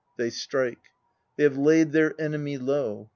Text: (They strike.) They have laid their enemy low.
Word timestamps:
(They 0.17 0.31
strike.) 0.31 0.79
They 1.37 1.43
have 1.43 1.59
laid 1.59 1.91
their 1.91 2.19
enemy 2.19 2.57
low. 2.57 3.09